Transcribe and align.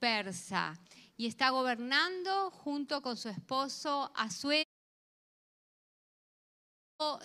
persa 0.00 0.76
y 1.16 1.26
está 1.26 1.50
gobernando 1.50 2.50
junto 2.50 3.02
con 3.02 3.16
su 3.16 3.28
esposo 3.28 4.10
Asuero. 4.16 4.64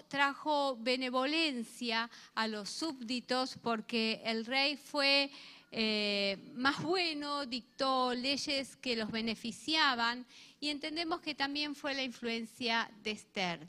Trajo 0.07 0.77
benevolencia 0.77 2.09
a 2.33 2.47
los 2.47 2.69
súbditos 2.69 3.57
porque 3.61 4.21
el 4.23 4.45
rey 4.45 4.77
fue 4.77 5.31
eh, 5.71 6.37
más 6.55 6.81
bueno, 6.81 7.45
dictó 7.45 8.13
leyes 8.13 8.77
que 8.77 8.95
los 8.95 9.11
beneficiaban 9.11 10.25
y 10.61 10.69
entendemos 10.69 11.19
que 11.19 11.35
también 11.35 11.75
fue 11.75 11.93
la 11.93 12.03
influencia 12.03 12.89
de 13.03 13.11
Esther. 13.11 13.67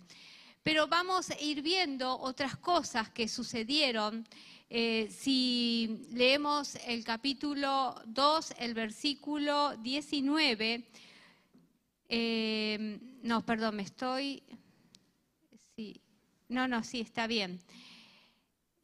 Pero 0.63 0.87
vamos 0.89 1.31
a 1.31 1.41
ir 1.41 1.63
viendo 1.63 2.19
otras 2.19 2.57
cosas 2.57 3.09
que 3.11 3.29
sucedieron. 3.29 4.27
Eh, 4.69 5.09
si 5.11 6.09
leemos 6.13 6.75
el 6.87 7.05
capítulo 7.05 7.95
2, 8.07 8.55
el 8.59 8.75
versículo 8.75 9.77
19, 9.77 10.85
eh, 12.09 12.99
no, 13.23 13.47
perdón, 13.47 13.77
me 13.77 13.85
estoy... 13.85 14.43
Sí, 15.77 16.01
no, 16.49 16.67
no, 16.67 16.83
sí, 16.83 17.01
está 17.01 17.29
bien. 17.29 17.61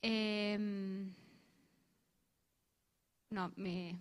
Em, 0.03 1.13
no, 3.31 3.53
me... 3.57 3.97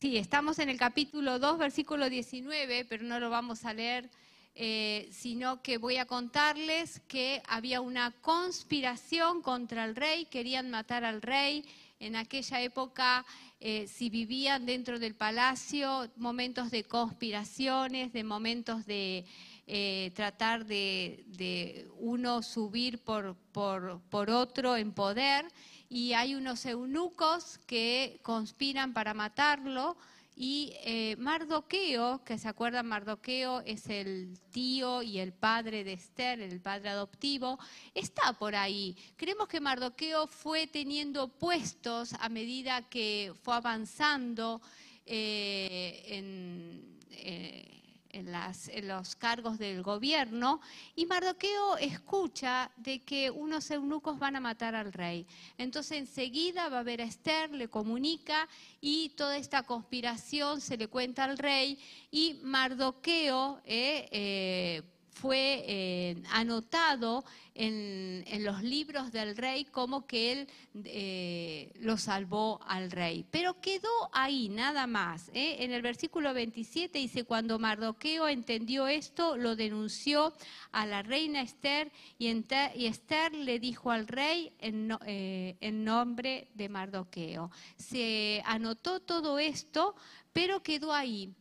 Sí, 0.00 0.18
estamos 0.18 0.58
en 0.58 0.68
el 0.68 0.78
capítulo 0.78 1.38
2, 1.38 1.58
versículo 1.58 2.10
19, 2.10 2.84
pero 2.86 3.04
no 3.04 3.18
lo 3.18 3.30
vamos 3.30 3.64
a 3.64 3.72
leer 3.72 4.10
eh, 4.54 5.08
sino 5.12 5.62
que 5.62 5.78
voy 5.78 5.96
a 5.96 6.06
contarles 6.06 7.00
que 7.08 7.42
había 7.46 7.80
una 7.80 8.10
conspiración 8.20 9.42
contra 9.42 9.84
el 9.84 9.96
rey, 9.96 10.26
querían 10.26 10.70
matar 10.70 11.04
al 11.04 11.22
rey. 11.22 11.64
En 12.00 12.16
aquella 12.16 12.60
época, 12.60 13.24
eh, 13.60 13.86
si 13.86 14.10
vivían 14.10 14.66
dentro 14.66 14.98
del 14.98 15.14
palacio, 15.14 16.10
momentos 16.16 16.70
de 16.70 16.84
conspiraciones, 16.84 18.12
de 18.12 18.24
momentos 18.24 18.86
de 18.86 19.24
eh, 19.66 20.10
tratar 20.14 20.66
de, 20.66 21.88
uno 21.98 22.42
subir 22.42 22.98
por, 22.98 23.36
por 23.52 24.30
otro 24.30 24.76
en 24.76 24.92
poder, 24.92 25.46
y 25.88 26.12
hay 26.12 26.34
unos 26.34 26.64
eunucos 26.66 27.58
que 27.66 28.20
conspiran 28.22 28.94
para 28.94 29.12
matarlo 29.12 29.96
y 30.42 30.72
eh, 30.84 31.16
Mardoqueo, 31.18 32.24
que 32.24 32.38
se 32.38 32.48
acuerdan, 32.48 32.86
Mardoqueo 32.86 33.60
es 33.66 33.90
el 33.90 34.38
tío 34.50 35.02
y 35.02 35.18
el 35.18 35.34
padre 35.34 35.84
de 35.84 35.92
Esther, 35.92 36.40
el 36.40 36.62
padre 36.62 36.88
adoptivo, 36.88 37.58
está 37.92 38.32
por 38.32 38.54
ahí. 38.54 38.96
Creemos 39.16 39.48
que 39.48 39.60
Mardoqueo 39.60 40.26
fue 40.28 40.66
teniendo 40.66 41.28
puestos 41.28 42.14
a 42.14 42.30
medida 42.30 42.88
que 42.88 43.34
fue 43.42 43.54
avanzando 43.54 44.62
eh, 45.04 46.04
en... 46.06 46.98
Eh, 47.10 47.79
en, 48.12 48.88
los 48.88 49.16
cargos 49.16 49.58
del 49.58 49.82
gobierno, 49.82 50.60
y 50.94 51.06
Mardoqueo 51.06 51.76
escucha 51.78 52.70
de 52.76 53.00
que 53.00 53.30
unos 53.30 53.70
eunucos 53.70 54.18
van 54.18 54.36
a 54.36 54.40
matar 54.40 54.74
al 54.74 54.92
rey. 54.92 55.26
Entonces 55.58 55.98
enseguida 55.98 56.68
va 56.68 56.80
a 56.80 56.82
ver 56.82 57.00
a 57.00 57.04
Esther, 57.04 57.50
le 57.50 57.68
comunica 57.68 58.48
y 58.80 59.10
toda 59.10 59.36
esta 59.36 59.62
conspiración 59.62 60.60
se 60.60 60.76
le 60.76 60.88
cuenta 60.88 61.24
al 61.24 61.38
rey 61.38 61.78
y 62.10 62.40
Mardoqueo 62.42 63.60
eh, 63.64 64.08
eh, 64.10 64.82
fue 65.10 65.64
eh, 65.66 66.22
anotado 66.30 67.24
en, 67.54 68.24
los 68.44 68.62
libros 68.62 69.12
del 69.12 69.36
rey 69.36 69.64
como 69.64 70.06
que 70.06 70.32
él 70.32 70.48
eh, 70.84 71.72
lo 71.80 71.98
salvó 71.98 72.60
al 72.66 72.90
rey. 72.90 73.26
Pero 73.30 73.60
quedó 73.60 73.90
ahí 74.12 74.48
nada 74.48 74.86
más. 74.86 75.28
¿eh? 75.34 75.56
En 75.60 75.72
el 75.72 75.82
versículo 75.82 76.32
27 76.32 76.98
dice, 76.98 77.24
cuando 77.24 77.58
Mardoqueo 77.58 78.28
entendió 78.28 78.86
esto, 78.86 79.36
lo 79.36 79.56
denunció 79.56 80.32
a 80.72 80.86
la 80.86 81.02
reina 81.02 81.42
Esther 81.42 81.92
y, 82.18 82.28
Esther 82.86 83.34
le 83.34 83.58
dijo 83.58 83.90
al 83.90 84.06
rey 84.06 84.52
en, 84.58 84.96
en 85.06 85.84
nombre 85.84 86.48
de 86.54 86.68
Mardoqueo. 86.68 87.50
Se 87.76 88.42
anotó 88.46 89.00
todo 89.00 89.38
esto, 89.38 89.94
pero 90.32 90.62
quedó 90.62 90.92
ahí. 90.92 91.34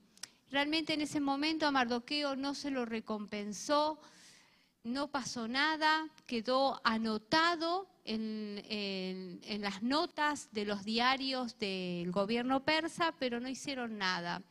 Realmente 0.52 0.94
en 0.94 1.02
ese 1.02 1.20
momento 1.20 1.68
a 1.68 1.72
Mardoqueo 1.72 2.36
no 2.36 2.56
se 2.56 2.72
lo 2.72 2.86
recompensó, 2.86 4.00
no 4.84 5.10
pasó 5.10 5.48
nada, 5.48 6.10
quedó 6.26 6.82
anotado 6.84 7.88
en, 8.04 9.40
las 9.62 9.84
notas 9.84 10.52
de 10.52 10.66
los 10.66 10.84
diarios 10.84 11.60
del 11.60 12.12
gobierno 12.12 12.64
persa, 12.64 13.14
pero 13.20 13.40
no 13.40 13.48
hicieron 13.48 13.98
nada. 13.98 14.42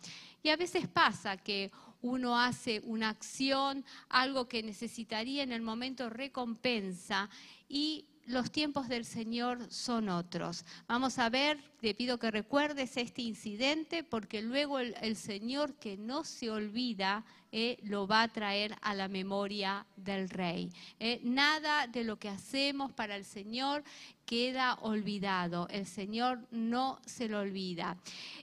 Y 0.42 0.50
a 0.50 0.56
veces 0.56 0.86
pasa 0.86 1.36
que 1.36 1.72
uno 2.00 2.38
hace 2.38 2.80
una 2.84 3.08
acción, 3.08 3.84
algo 4.08 4.46
que 4.46 4.62
necesitaría 4.62 5.42
en 5.42 5.50
el 5.50 5.62
momento 5.62 6.08
recompensa 6.08 7.28
y 7.68 8.06
los 8.28 8.50
tiempos 8.50 8.88
del 8.88 9.06
Señor 9.06 9.58
son 9.70 10.10
otros. 10.10 10.66
Vamos 10.86 11.18
a 11.18 11.30
ver, 11.30 11.58
te 11.80 11.94
pido 11.94 12.18
que 12.18 12.30
recuerdes 12.30 12.98
este 12.98 13.22
incidente 13.22 14.04
porque 14.04 14.42
luego 14.42 14.78
el, 14.78 15.16
Señor 15.16 15.74
que 15.74 15.96
no 15.96 16.24
se 16.24 16.50
olvida 16.50 17.24
eh, 17.52 17.78
lo 17.82 18.06
va 18.06 18.22
a 18.22 18.28
traer 18.28 18.76
a 18.82 18.94
la 18.94 19.08
memoria 19.08 19.86
del 19.96 20.28
Rey. 20.28 20.70
Eh, 21.00 21.20
nada 21.24 21.86
de 21.86 22.04
lo 22.04 22.18
que 22.18 22.28
hacemos 22.28 22.92
para 22.92 23.16
el 23.16 23.24
Señor 23.24 23.82
queda 24.28 24.74
olvidado. 24.82 25.66
El 25.70 25.86
Señor 25.86 26.38
no 26.50 27.00
se 27.06 27.28
lo 27.28 27.40
olvida. 27.40 27.96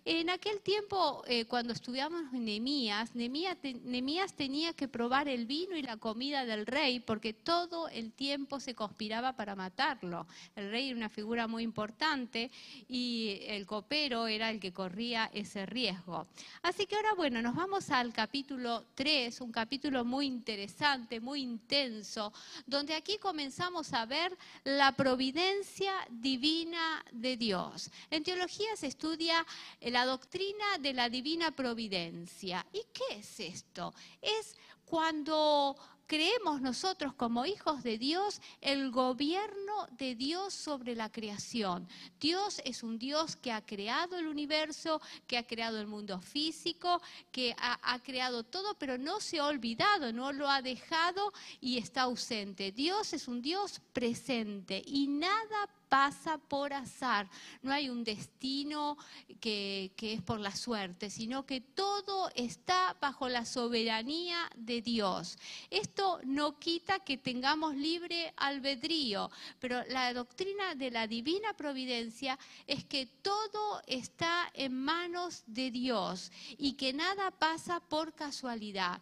En 0.04 0.32
aquel 0.32 0.62
tiempo, 0.62 1.24
eh, 1.28 1.46
cuando 1.46 1.74
estudiamos 1.74 2.32
Nemías, 2.32 3.14
Nemías 3.14 4.34
tenía 4.34 4.74
que 4.74 4.88
probar 4.88 5.28
el 5.28 5.46
vino 5.46 5.78
y 5.78 5.84
la 5.84 5.98
comida 5.98 6.44
del 6.44 6.66
rey 6.66 7.00
porque 7.00 7.34
todo 7.34 7.88
el 7.90 8.12
tiempo 8.14 8.60
se 8.60 8.74
conspiraba 8.74 9.34
para 9.34 9.56
matarlo. 9.56 10.26
El 10.56 10.72
rey 10.72 10.88
era 10.88 10.98
una 10.98 11.10
figura 11.10 11.48
muy 11.48 11.62
importante 11.62 12.50
y 12.88 13.42
el 13.46 13.68
copero 13.68 14.26
era 14.26 14.50
el 14.50 14.60
que 14.60 14.74
corría 14.74 15.30
ese 15.34 15.68
riesgo. 15.68 16.26
Así 16.64 16.88
que 16.88 16.96
ahora, 16.96 17.14
bueno, 17.14 17.44
nos 17.44 17.54
vamos 17.54 17.92
al 17.92 18.12
capítulo 18.12 18.86
3, 18.96 19.40
un 19.42 19.52
capítulo 19.52 20.04
muy 20.04 20.26
interesante, 20.26 21.20
muy 21.20 21.42
intenso, 21.42 22.34
donde 22.66 22.96
aquí 22.96 23.20
comenzamos 23.20 23.94
a 23.94 24.08
ver 24.08 24.36
la 24.64 24.92
providencia 24.94 25.75
divina 26.10 27.04
de 27.12 27.38
Dios. 27.38 27.90
En 28.10 28.24
teología 28.24 28.76
se 28.76 28.88
estudia 28.88 29.46
la 29.82 30.06
doctrina 30.06 30.78
de 30.80 30.94
la 30.94 31.10
divina 31.10 31.52
providencia. 31.52 32.66
¿Y 32.72 32.84
qué 32.94 33.18
es 33.20 33.40
esto? 33.40 33.94
Es 34.22 34.56
cuando 34.86 35.76
creemos 36.08 36.62
nosotros 36.62 37.14
como 37.14 37.46
hijos 37.46 37.84
de 37.84 37.98
Dios 37.98 38.42
el 38.62 38.92
gobierno 38.92 39.88
de 39.92 40.16
Dios 40.16 40.54
sobre 40.54 40.96
la 40.96 41.12
creación. 41.12 41.88
Dios 42.20 42.62
es 42.66 42.84
un 42.84 42.98
Dios 42.98 43.36
que 43.36 43.52
ha 43.52 43.66
creado 43.66 44.18
el 44.18 44.28
universo, 44.28 45.02
que 45.28 45.38
ha 45.38 45.46
creado 45.46 45.80
el 45.80 45.88
mundo 45.88 46.20
físico, 46.20 47.02
que 47.32 47.56
ha, 47.58 48.00
creado 48.04 48.44
todo, 48.44 48.76
pero 48.76 48.98
no 48.98 49.20
se 49.20 49.40
ha 49.40 49.48
olvidado, 49.48 50.12
no 50.12 50.32
lo 50.32 50.50
ha 50.50 50.62
dejado 50.62 51.34
y 51.60 51.78
está 51.78 52.04
ausente. 52.04 52.72
Dios 52.72 53.14
es 53.14 53.28
un 53.28 53.42
Dios 53.42 53.82
presente 53.94 54.82
y 54.86 55.08
nada 55.08 55.70
pasa 55.90 56.38
por 56.38 56.74
azar, 56.74 57.30
no 57.62 57.72
hay 57.72 57.90
un 57.90 58.04
destino 58.04 58.98
que, 59.40 59.92
es 59.98 60.22
por 60.22 60.40
la 60.40 60.56
suerte, 60.56 61.10
sino 61.10 61.46
que 61.46 61.62
todo 61.62 62.30
está 62.36 62.96
bajo 63.00 63.30
la 63.30 63.46
soberanía 63.46 64.50
de 64.56 64.82
Dios. 64.82 65.38
Esto 65.70 66.20
no 66.24 66.60
quita 66.60 67.00
que 67.00 67.18
tengamos 67.18 67.76
libre 67.76 68.34
albedrío, 68.38 69.32
pero 69.60 69.84
la 69.90 70.14
doctrina 70.14 70.76
de 70.76 70.92
la 70.92 71.08
divina 71.08 71.54
providencia 71.54 72.38
es 72.68 72.84
que 72.86 73.06
todo 73.22 73.82
está 73.88 74.52
en 74.54 74.74
manos 74.74 75.44
de 75.48 75.72
Dios 75.72 76.32
y 76.58 76.74
que 76.74 76.94
nada 76.94 77.32
pasa 77.32 77.80
por 77.80 78.14
casualidad. 78.14 79.02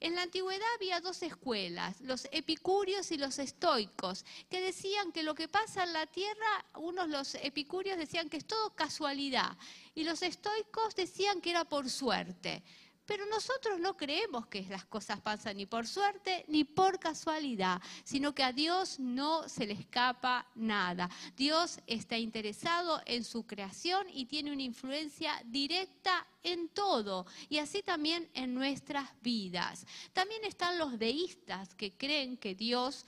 En 0.00 0.14
la 0.14 0.22
antigüedad 0.22 0.66
había 0.76 1.00
dos 1.00 1.22
escuelas, 1.22 2.00
los 2.00 2.26
epicúreos 2.32 3.10
y 3.10 3.16
los 3.16 3.38
estoicos, 3.38 4.24
que 4.50 4.60
decían 4.60 5.12
que 5.12 5.22
lo 5.22 5.34
que 5.34 5.48
pasa 5.48 5.84
en 5.84 5.92
la 5.92 6.06
tierra, 6.06 6.64
unos 6.76 7.08
los 7.08 7.34
epicúreos 7.36 7.98
decían 7.98 8.28
que 8.28 8.36
es 8.36 8.46
todo 8.46 8.74
casualidad 8.74 9.56
y 9.94 10.04
los 10.04 10.22
estoicos 10.22 10.94
decían 10.96 11.40
que 11.40 11.50
era 11.50 11.64
por 11.64 11.88
suerte. 11.88 12.62
Pero 13.06 13.26
nosotros 13.26 13.78
no 13.78 13.96
creemos 13.96 14.46
que 14.46 14.62
las 14.62 14.86
cosas 14.86 15.20
pasan 15.20 15.58
ni 15.58 15.66
por 15.66 15.86
suerte 15.86 16.44
ni 16.48 16.64
por 16.64 16.98
casualidad, 16.98 17.82
sino 18.02 18.34
que 18.34 18.42
a 18.42 18.52
Dios 18.52 18.98
no 18.98 19.48
se 19.48 19.66
le 19.66 19.74
escapa 19.74 20.46
nada. 20.54 21.10
Dios 21.36 21.80
está 21.86 22.16
interesado 22.16 23.02
en 23.04 23.24
su 23.24 23.46
creación 23.46 24.06
y 24.12 24.24
tiene 24.24 24.52
una 24.52 24.62
influencia 24.62 25.42
directa 25.44 26.26
en 26.42 26.68
todo 26.70 27.26
y 27.48 27.58
así 27.58 27.82
también 27.82 28.28
en 28.32 28.54
nuestras 28.54 29.10
vidas. 29.20 29.86
También 30.12 30.44
están 30.44 30.78
los 30.78 30.98
deístas 30.98 31.74
que 31.74 31.92
creen 31.92 32.38
que 32.38 32.54
Dios 32.54 33.04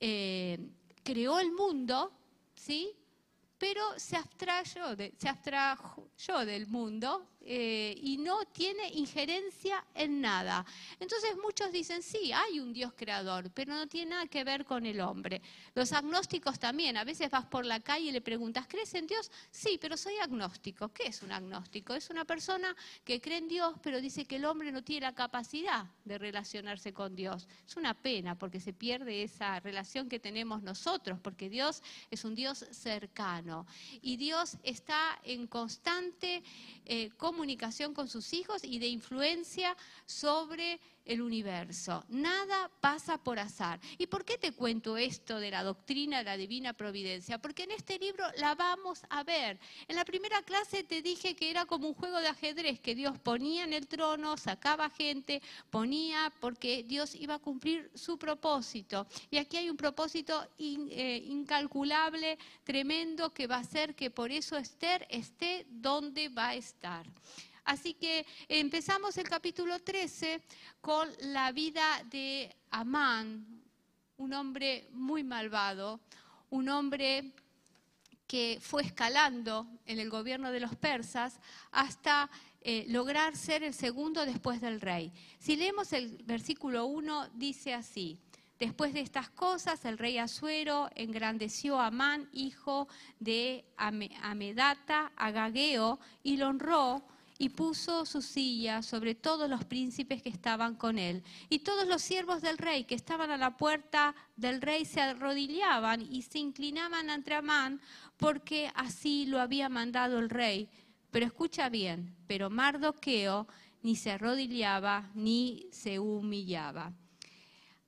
eh, 0.00 0.58
creó 1.02 1.40
el 1.40 1.52
mundo, 1.52 2.12
¿sí? 2.54 2.94
pero 3.60 3.82
se 3.98 4.16
abstrayó, 4.16 4.96
se 5.18 5.28
abstrayó 5.28 6.46
del 6.46 6.66
mundo 6.66 7.28
eh, 7.42 7.94
y 8.02 8.18
no 8.18 8.44
tiene 8.46 8.88
injerencia 8.90 9.84
en 9.94 10.20
nada. 10.20 10.64
Entonces 10.98 11.36
muchos 11.42 11.72
dicen, 11.72 12.02
sí, 12.02 12.32
hay 12.32 12.60
un 12.60 12.72
Dios 12.72 12.92
creador, 12.94 13.50
pero 13.52 13.74
no 13.74 13.86
tiene 13.86 14.10
nada 14.10 14.26
que 14.26 14.44
ver 14.44 14.64
con 14.64 14.84
el 14.84 15.00
hombre. 15.00 15.40
Los 15.74 15.92
agnósticos 15.92 16.58
también, 16.58 16.96
a 16.96 17.04
veces 17.04 17.30
vas 17.30 17.46
por 17.46 17.64
la 17.64 17.80
calle 17.80 18.06
y 18.06 18.12
le 18.12 18.20
preguntas, 18.20 18.66
¿crees 18.68 18.94
en 18.94 19.06
Dios? 19.06 19.30
Sí, 19.50 19.78
pero 19.80 19.96
soy 19.96 20.16
agnóstico. 20.18 20.90
¿Qué 20.90 21.06
es 21.06 21.22
un 21.22 21.32
agnóstico? 21.32 21.94
Es 21.94 22.10
una 22.10 22.24
persona 22.24 22.76
que 23.04 23.20
cree 23.20 23.38
en 23.38 23.48
Dios, 23.48 23.74
pero 23.82 24.00
dice 24.00 24.26
que 24.26 24.36
el 24.36 24.44
hombre 24.44 24.70
no 24.70 24.84
tiene 24.84 25.06
la 25.06 25.14
capacidad 25.14 25.86
de 26.04 26.18
relacionarse 26.18 26.92
con 26.92 27.16
Dios. 27.16 27.48
Es 27.66 27.76
una 27.76 27.94
pena 27.94 28.38
porque 28.38 28.60
se 28.60 28.72
pierde 28.72 29.22
esa 29.22 29.60
relación 29.60 30.08
que 30.08 30.20
tenemos 30.20 30.62
nosotros, 30.62 31.18
porque 31.20 31.48
Dios 31.48 31.82
es 32.10 32.24
un 32.24 32.34
Dios 32.34 32.66
cercano 32.70 33.66
y 34.02 34.16
Dios 34.16 34.58
está 34.62 35.18
en 35.24 35.46
constante 35.46 36.42
eh, 36.84 37.10
comunicación 37.30 37.94
con 37.94 38.08
sus 38.08 38.32
hijos 38.32 38.64
y 38.64 38.80
de 38.80 38.88
influencia 38.88 39.76
sobre 40.04 40.80
el 41.04 41.22
universo. 41.22 42.04
Nada 42.08 42.70
pasa 42.80 43.18
por 43.18 43.38
azar. 43.38 43.80
¿Y 43.98 44.06
por 44.06 44.24
qué 44.24 44.38
te 44.38 44.52
cuento 44.52 44.96
esto 44.96 45.38
de 45.38 45.50
la 45.50 45.62
doctrina 45.62 46.18
de 46.18 46.24
la 46.24 46.36
divina 46.36 46.72
providencia? 46.72 47.38
Porque 47.38 47.64
en 47.64 47.72
este 47.72 47.98
libro 47.98 48.24
la 48.36 48.54
vamos 48.54 49.02
a 49.08 49.24
ver. 49.24 49.58
En 49.88 49.96
la 49.96 50.04
primera 50.04 50.42
clase 50.42 50.84
te 50.84 51.02
dije 51.02 51.34
que 51.34 51.50
era 51.50 51.66
como 51.66 51.88
un 51.88 51.94
juego 51.94 52.18
de 52.20 52.28
ajedrez, 52.28 52.80
que 52.80 52.94
Dios 52.94 53.18
ponía 53.18 53.64
en 53.64 53.72
el 53.72 53.86
trono, 53.86 54.36
sacaba 54.36 54.90
gente, 54.90 55.42
ponía 55.70 56.32
porque 56.40 56.84
Dios 56.84 57.14
iba 57.14 57.34
a 57.34 57.38
cumplir 57.38 57.90
su 57.94 58.18
propósito. 58.18 59.06
Y 59.30 59.38
aquí 59.38 59.56
hay 59.56 59.70
un 59.70 59.76
propósito 59.76 60.46
eh, 60.58 61.24
incalculable, 61.26 62.38
tremendo, 62.64 63.30
que 63.30 63.46
va 63.46 63.56
a 63.56 63.60
hacer 63.60 63.94
que 63.94 64.10
por 64.10 64.30
eso 64.30 64.56
Esther 64.56 65.06
esté 65.10 65.66
donde 65.68 66.28
va 66.28 66.48
a 66.48 66.54
estar. 66.54 67.06
Así 67.70 67.94
que 67.94 68.26
empezamos 68.48 69.16
el 69.16 69.28
capítulo 69.28 69.78
13 69.78 70.42
con 70.80 71.08
la 71.20 71.52
vida 71.52 72.02
de 72.10 72.52
Amán, 72.72 73.46
un 74.16 74.32
hombre 74.32 74.88
muy 74.90 75.22
malvado, 75.22 76.00
un 76.50 76.68
hombre 76.68 77.30
que 78.26 78.58
fue 78.60 78.82
escalando 78.82 79.68
en 79.86 80.00
el 80.00 80.10
gobierno 80.10 80.50
de 80.50 80.58
los 80.58 80.74
persas 80.74 81.38
hasta 81.70 82.28
eh, 82.60 82.86
lograr 82.88 83.36
ser 83.36 83.62
el 83.62 83.72
segundo 83.72 84.26
después 84.26 84.60
del 84.60 84.80
rey. 84.80 85.12
Si 85.38 85.54
leemos 85.54 85.92
el 85.92 86.24
versículo 86.24 86.86
1, 86.86 87.28
dice 87.34 87.72
así. 87.72 88.18
Después 88.58 88.94
de 88.94 89.00
estas 89.00 89.30
cosas, 89.30 89.84
el 89.84 89.96
rey 89.96 90.18
Asuero 90.18 90.90
engrandeció 90.96 91.78
a 91.78 91.86
Amán, 91.86 92.28
hijo 92.32 92.88
de 93.20 93.64
Amedata, 93.76 95.12
Agageo, 95.14 96.00
y 96.24 96.36
lo 96.36 96.48
honró 96.48 97.04
y 97.40 97.48
puso 97.48 98.04
su 98.04 98.20
silla 98.20 98.82
sobre 98.82 99.14
todos 99.14 99.48
los 99.48 99.64
príncipes 99.64 100.20
que 100.20 100.28
estaban 100.28 100.74
con 100.74 100.98
él. 100.98 101.24
Y 101.48 101.60
todos 101.60 101.88
los 101.88 102.02
siervos 102.02 102.42
del 102.42 102.58
rey 102.58 102.84
que 102.84 102.94
estaban 102.94 103.30
a 103.30 103.38
la 103.38 103.56
puerta 103.56 104.14
del 104.36 104.60
rey 104.60 104.84
se 104.84 105.00
arrodillaban 105.00 106.02
y 106.02 106.20
se 106.20 106.38
inclinaban 106.38 107.08
ante 107.08 107.32
Amán 107.32 107.80
porque 108.18 108.70
así 108.74 109.24
lo 109.24 109.40
había 109.40 109.70
mandado 109.70 110.18
el 110.18 110.28
rey. 110.28 110.68
Pero 111.10 111.24
escucha 111.24 111.70
bien, 111.70 112.14
pero 112.26 112.50
Mardoqueo 112.50 113.48
ni 113.80 113.96
se 113.96 114.10
arrodillaba 114.10 115.10
ni 115.14 115.66
se 115.72 115.98
humillaba. 115.98 116.92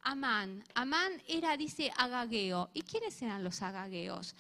Amán, 0.01 0.65
Amán 0.75 1.13
era, 1.29 1.59
dice, 1.59 1.93
agageo. 1.99 2.71
¿Y 2.73 2.81
quiénes 2.81 3.21
eran 3.21 3.45
los 3.45 3.61
agageos? 3.61 4.35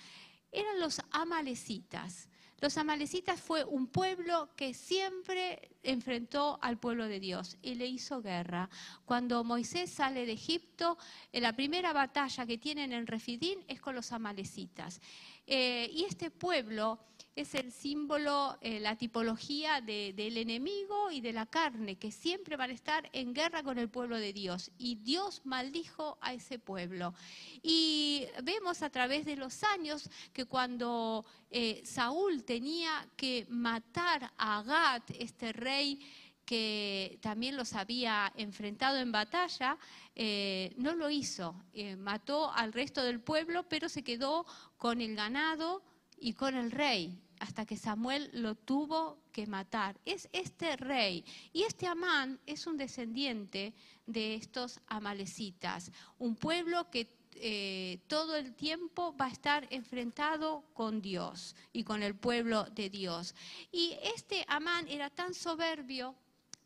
Eran 0.52 0.78
los 0.78 1.00
amalecitas. 1.10 2.28
Los 2.62 2.78
amalecitas 2.78 3.40
fue 3.40 3.64
un 3.64 3.88
pueblo 3.88 4.50
que 4.54 4.72
siempre 4.72 5.70
enfrentó 5.82 6.60
al 6.62 6.78
pueblo 6.78 7.08
de 7.08 7.19
Dios 7.19 7.56
y 7.60 7.75
le 7.75 7.88
hizo 7.88 8.22
guerra. 8.22 8.70
Cuando 9.04 9.43
Moisés 9.43 9.90
sale 9.90 10.26
de 10.26 10.32
Egipto, 10.34 10.96
en 11.32 11.43
la 11.43 11.56
primera 11.56 11.93
batalla 11.93 12.46
que 12.46 12.58
tienen 12.58 12.93
en 12.93 13.08
Refidín 13.08 13.64
es 13.66 13.81
con 13.81 13.96
los 13.96 14.12
amalecitas. 14.12 15.00
Eh, 15.44 15.90
y 15.93 16.04
este 16.04 16.31
pueblo 16.31 17.00
es 17.34 17.55
el 17.55 17.73
símbolo, 17.73 18.58
eh, 18.61 18.79
la 18.79 18.96
tipología 18.96 19.81
del 19.81 20.37
enemigo 20.37 21.11
y 21.11 21.20
de 21.23 21.32
la 21.32 21.46
carne, 21.46 21.96
que 21.96 22.11
siempre 22.11 22.56
van 22.56 22.70
a 22.70 22.75
estar 22.75 23.08
en 23.12 23.32
guerra 23.32 23.62
con 23.62 23.79
el 23.79 23.88
pueblo 23.88 24.19
de 24.19 24.32
Dios. 24.32 24.70
Y 24.76 24.96
Dios 24.96 25.40
maldijo 25.44 26.19
a 26.20 26.34
ese 26.34 26.58
pueblo. 26.58 27.14
Y 27.62 28.26
vemos 28.43 28.82
a 28.82 28.90
través 28.90 29.25
de 29.25 29.37
los 29.37 29.62
años 29.64 30.11
que 30.32 30.44
cuando 30.44 31.25
eh, 31.50 31.81
Saúl 31.84 32.44
tenía 32.44 33.08
que 33.17 33.46
matar 33.49 34.32
a 34.37 34.58
Agat, 34.58 35.11
este 35.19 35.52
rey, 35.52 36.00
que 36.44 37.19
también 37.23 37.56
los 37.56 37.73
había 37.73 38.31
enfrentado 38.37 38.99
en 38.99 39.11
batalla, 39.11 39.79
eh, 40.14 40.75
no 40.76 40.94
lo 40.94 41.08
hizo. 41.08 41.55
mató 41.96 42.52
al 42.52 42.75
resto 42.75 43.02
del 43.02 43.20
pueblo, 43.20 43.62
pero 43.69 43.88
se 43.88 44.05
quedó 44.05 44.44
con 44.76 45.00
el 45.00 45.17
ganado 45.17 45.82
y 46.22 46.34
con 46.34 46.54
el 46.54 46.70
rey, 46.70 47.20
hasta 47.40 47.66
que 47.66 47.76
Samuel 47.76 48.30
lo 48.32 48.54
tuvo 48.54 49.19
que 49.32 49.48
matar. 49.48 49.98
Es 50.04 50.28
este 50.32 50.76
rey. 50.76 51.24
Y 51.52 51.64
este 51.64 51.88
Amán 51.88 52.38
es 52.46 52.69
un 52.69 52.76
descendiente 52.76 53.74
de 54.06 54.36
estos 54.36 54.78
amalecitas, 54.86 55.90
un 56.19 56.36
pueblo 56.36 56.88
que 56.90 57.12
eh, 57.34 57.98
todo 58.06 58.36
el 58.36 58.54
tiempo 58.54 59.16
va 59.16 59.26
a 59.26 59.32
estar 59.32 59.66
enfrentado 59.70 60.62
con 60.74 61.02
Dios 61.02 61.56
y 61.72 61.82
con 61.82 62.04
el 62.04 62.14
pueblo 62.14 62.66
de 62.70 62.88
Dios. 62.88 63.34
Y 63.72 63.96
este 64.14 64.44
Amán 64.46 64.86
era 64.86 65.10
tan 65.10 65.34
soberbio, 65.34 66.14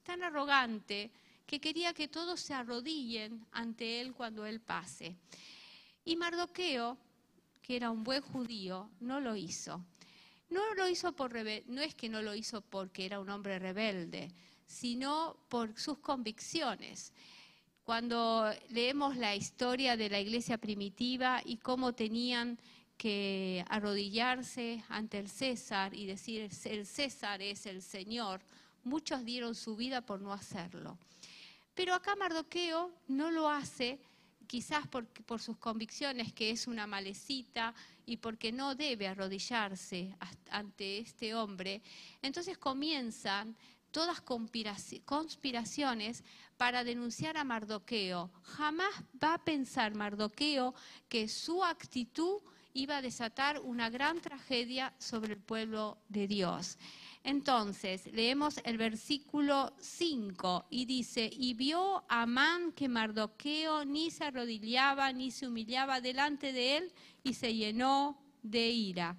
tan 0.02 0.22
arrogante, 0.22 1.10
que 1.46 1.60
quería 1.62 1.94
que 1.94 2.08
todos 2.08 2.40
se 2.40 2.52
arrodillen 2.52 3.46
ante 3.52 4.02
él 4.02 4.12
cuando 4.12 4.44
él 4.44 4.60
pase. 4.60 5.16
Y 6.04 6.14
Mardoqueo 6.16 6.98
que 7.66 7.74
era 7.74 7.90
un 7.90 8.04
buen 8.04 8.22
judío, 8.22 8.88
no 9.00 9.18
lo 9.18 9.34
hizo. 9.34 9.84
No 10.50 10.74
lo 10.74 10.88
hizo 10.88 11.12
por 11.16 11.32
no 11.66 11.82
es 11.82 11.96
que 11.96 12.08
no 12.08 12.22
lo 12.22 12.32
hizo 12.36 12.60
porque 12.60 13.04
era 13.04 13.18
un 13.18 13.28
hombre 13.28 13.58
rebelde, 13.58 14.30
sino 14.64 15.36
por 15.48 15.76
sus 15.76 15.98
convicciones. 15.98 17.12
Cuando 17.82 18.52
leemos 18.68 19.16
la 19.16 19.34
historia 19.34 19.96
de 19.96 20.08
la 20.08 20.20
iglesia 20.20 20.58
primitiva 20.58 21.42
y 21.44 21.56
cómo 21.56 21.92
tenían 21.92 22.56
que 22.96 23.64
arrodillarse 23.68 24.84
ante 24.88 25.18
el 25.18 25.28
César 25.28 25.92
y 25.92 26.06
decir 26.06 26.48
el 26.66 26.86
César 26.86 27.42
es 27.42 27.66
el 27.66 27.82
Señor, 27.82 28.42
muchos 28.84 29.24
dieron 29.24 29.56
su 29.56 29.74
vida 29.74 30.02
por 30.02 30.20
no 30.20 30.32
hacerlo. 30.32 30.98
Pero 31.74 31.94
acá 31.94 32.14
Mardoqueo 32.14 32.92
no 33.08 33.32
lo 33.32 33.48
hace 33.48 33.98
quizás 34.46 34.86
por, 34.88 35.06
sus 35.40 35.56
convicciones 35.58 36.32
que 36.32 36.50
es 36.50 36.66
una 36.66 36.86
malecita 36.86 37.74
y 38.04 38.18
porque 38.18 38.52
no 38.52 38.74
debe 38.74 39.08
arrodillarse 39.08 40.14
ante 40.50 40.98
este 40.98 41.34
hombre, 41.34 41.82
entonces 42.22 42.58
comienzan 42.58 43.56
todas 43.90 44.20
conspiraciones 44.20 46.22
para 46.56 46.84
denunciar 46.84 47.36
a 47.36 47.44
Mardoqueo. 47.44 48.30
Jamás 48.42 48.94
va 49.22 49.34
a 49.34 49.44
pensar 49.44 49.94
Mardoqueo 49.94 50.74
que 51.08 51.28
su 51.28 51.64
actitud 51.64 52.40
iba 52.74 52.98
a 52.98 53.02
desatar 53.02 53.60
una 53.60 53.88
gran 53.88 54.20
tragedia 54.20 54.94
sobre 54.98 55.32
el 55.32 55.40
pueblo 55.40 55.98
de 56.08 56.28
Dios. 56.28 56.76
Entonces, 57.26 58.06
leemos 58.12 58.60
el 58.62 58.78
versículo 58.78 59.72
5 59.80 60.66
y 60.70 60.84
dice, 60.84 61.28
y 61.32 61.54
vio 61.54 62.04
Amán 62.08 62.70
que 62.70 62.88
Mardoqueo 62.88 63.84
ni 63.84 64.12
se 64.12 64.22
arrodillaba 64.22 65.12
ni 65.12 65.32
se 65.32 65.48
humillaba 65.48 66.00
delante 66.00 66.52
de 66.52 66.76
él 66.76 66.92
y 67.24 67.34
se 67.34 67.52
llenó 67.52 68.16
de 68.44 68.68
ira. 68.68 69.16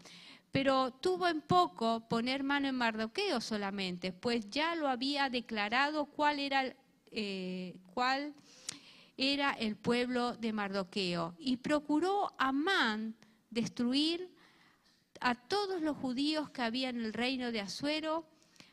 Pero 0.54 0.92
tuvo 1.02 1.28
en 1.28 1.42
poco 1.42 2.08
poner 2.08 2.46
mano 2.46 2.70
en 2.70 2.76
Mardoqueo 2.76 3.42
solamente, 3.42 4.14
pues 4.14 4.50
ya 4.50 4.74
lo 4.76 4.88
había 4.88 5.30
declarado 5.30 6.06
cuál 6.06 6.40
era, 6.40 6.74
eh, 7.12 7.76
cuál 7.94 8.34
era 9.18 9.52
el 9.52 9.76
pueblo 9.76 10.38
de 10.38 10.54
Mardoqueo. 10.54 11.36
Y 11.40 11.58
procuró 11.58 12.34
Amán 12.38 13.16
destruir 13.50 14.37
a 15.22 15.36
todos 15.36 15.82
los 15.82 15.98
judíos 15.98 16.50
que 16.50 16.62
había 16.62 16.90
en 16.90 17.04
el 17.04 17.14
reino 17.14 17.52
de 17.52 17.62
Asuero, 17.62 18.26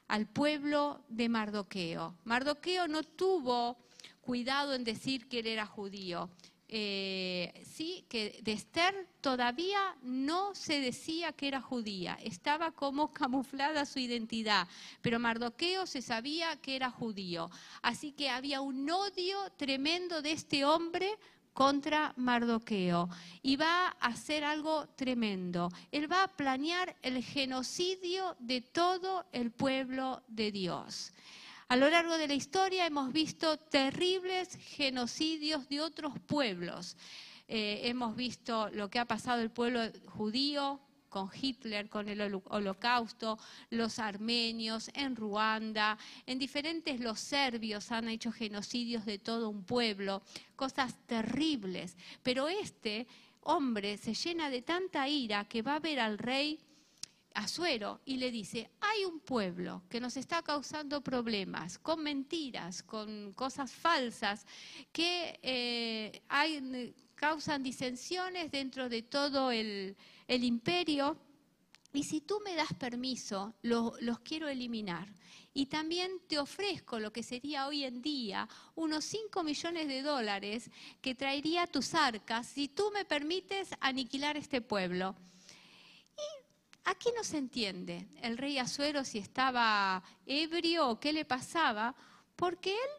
al 0.08 0.26
pueblo 0.26 1.02
de 1.08 1.28
Mardoqueo. 1.28 2.14
Mardoqueo 2.24 2.88
no 2.88 3.02
tuvo 3.02 3.76
cuidado 4.20 4.74
en 4.74 4.84
decir 4.84 5.28
que 5.28 5.40
él 5.40 5.46
era 5.46 5.66
judío. 5.66 6.30
Eh, 6.76 7.62
sí, 7.64 8.04
que 8.08 8.40
de 8.42 8.52
Esther 8.52 9.06
todavía 9.20 9.96
no 10.02 10.54
se 10.54 10.80
decía 10.80 11.30
que 11.32 11.46
era 11.46 11.60
judía, 11.60 12.18
estaba 12.22 12.72
como 12.72 13.12
camuflada 13.12 13.84
su 13.84 13.98
identidad, 13.98 14.66
pero 15.00 15.20
Mardoqueo 15.20 15.86
se 15.86 16.02
sabía 16.02 16.56
que 16.56 16.74
era 16.74 16.90
judío. 16.90 17.50
Así 17.82 18.12
que 18.12 18.30
había 18.30 18.60
un 18.60 18.90
odio 18.90 19.38
tremendo 19.56 20.22
de 20.22 20.32
este 20.32 20.64
hombre 20.64 21.16
contra 21.54 22.12
Mardoqueo 22.16 23.08
y 23.42 23.56
va 23.56 23.86
a 23.86 24.08
hacer 24.08 24.44
algo 24.44 24.86
tremendo. 24.96 25.70
Él 25.92 26.10
va 26.10 26.24
a 26.24 26.28
planear 26.28 26.94
el 27.00 27.22
genocidio 27.24 28.36
de 28.40 28.60
todo 28.60 29.24
el 29.32 29.50
pueblo 29.50 30.22
de 30.28 30.52
Dios. 30.52 31.14
A 31.68 31.76
lo 31.76 31.88
largo 31.88 32.18
de 32.18 32.28
la 32.28 32.34
historia 32.34 32.86
hemos 32.86 33.12
visto 33.12 33.56
terribles 33.56 34.56
genocidios 34.56 35.66
de 35.68 35.80
otros 35.80 36.18
pueblos. 36.26 36.96
Eh, 37.48 37.82
hemos 37.84 38.16
visto 38.16 38.68
lo 38.70 38.90
que 38.90 38.98
ha 38.98 39.06
pasado 39.06 39.40
el 39.40 39.50
pueblo 39.50 39.80
judío 40.06 40.80
con 41.14 41.30
Hitler, 41.32 41.88
con 41.88 42.08
el 42.08 42.20
holocausto, 42.20 43.38
los 43.70 44.00
armenios, 44.00 44.90
en 44.94 45.14
Ruanda, 45.14 45.96
en 46.26 46.40
diferentes 46.40 46.98
los 46.98 47.20
serbios 47.20 47.92
han 47.92 48.08
hecho 48.08 48.32
genocidios 48.32 49.04
de 49.06 49.20
todo 49.20 49.48
un 49.48 49.62
pueblo, 49.62 50.22
cosas 50.56 50.96
terribles. 51.06 51.96
Pero 52.24 52.48
este 52.48 53.06
hombre 53.42 53.96
se 53.96 54.12
llena 54.12 54.50
de 54.50 54.62
tanta 54.62 55.08
ira 55.08 55.44
que 55.44 55.62
va 55.62 55.76
a 55.76 55.78
ver 55.78 56.00
al 56.00 56.18
rey 56.18 56.58
Azuero 57.34 58.00
y 58.04 58.16
le 58.16 58.32
dice, 58.32 58.68
hay 58.80 59.04
un 59.04 59.20
pueblo 59.20 59.82
que 59.88 60.00
nos 60.00 60.16
está 60.16 60.42
causando 60.42 61.00
problemas 61.00 61.78
con 61.78 62.02
mentiras, 62.02 62.82
con 62.82 63.32
cosas 63.34 63.70
falsas, 63.70 64.46
que 64.92 65.38
eh, 65.42 66.22
causan 67.14 67.62
disensiones 67.62 68.50
dentro 68.50 68.88
de 68.88 69.02
todo 69.02 69.52
el, 69.52 69.96
imperio. 70.28 71.18
Y 71.92 72.04
si 72.04 72.20
tú 72.20 72.40
me 72.44 72.54
das 72.54 72.72
permiso, 72.74 73.54
los 73.62 74.18
quiero 74.20 74.48
eliminar. 74.48 75.08
Y 75.52 75.66
también 75.66 76.20
te 76.26 76.38
ofrezco 76.38 76.98
lo 76.98 77.12
que 77.12 77.22
sería 77.22 77.68
hoy 77.68 77.84
en 77.84 78.02
día 78.02 78.48
unos 78.74 79.04
5 79.04 79.44
millones 79.44 79.86
de 79.86 80.02
dólares 80.02 80.70
que 81.00 81.14
traería 81.14 81.68
tus 81.68 81.94
arcas 81.94 82.48
si 82.48 82.66
tú 82.66 82.90
me 82.92 83.04
permites 83.04 83.70
aniquilar 83.78 84.36
este 84.36 84.60
pueblo. 84.60 85.14
Aquí 86.86 87.10
no 87.16 87.24
se 87.24 87.38
entiende 87.38 88.08
el 88.20 88.36
rey 88.36 88.58
Azuero 88.58 89.04
si 89.04 89.18
estaba 89.18 90.02
ebrio 90.26 90.88
o 90.88 91.00
qué 91.00 91.12
le 91.12 91.24
pasaba, 91.24 91.94
porque 92.36 92.72
él, 92.72 92.90